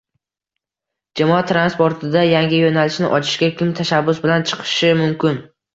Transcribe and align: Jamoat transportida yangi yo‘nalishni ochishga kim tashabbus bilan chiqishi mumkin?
Jamoat 1.21 1.49
transportida 1.51 2.25
yangi 2.29 2.63
yo‘nalishni 2.65 3.13
ochishga 3.19 3.53
kim 3.61 3.79
tashabbus 3.83 4.27
bilan 4.27 4.51
chiqishi 4.53 4.95
mumkin? 5.07 5.45